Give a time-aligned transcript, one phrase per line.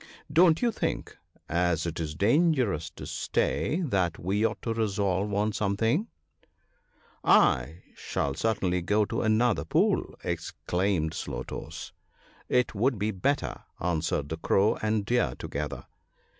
[0.33, 1.15] 'Don't you think,
[1.47, 6.07] as it is dangerous to stay, that we ought to resolve on some thing?""
[7.41, 11.93] / shall certainly go to another pool," exclaimed Slow toes."
[12.59, 15.85] It would be better," answered the Crow and Deer together.